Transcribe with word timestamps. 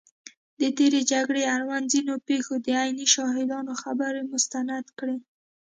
د 0.59 0.61
تېرې 0.77 1.01
جګړې 1.11 1.43
اړوند 1.55 1.85
ځینو 1.93 2.13
پېښو 2.27 2.53
د 2.65 2.67
عیني 2.81 3.07
شاهدانو 3.15 3.73
خبرې 3.83 4.21
مستند 4.31 4.85
کړي 4.99 5.17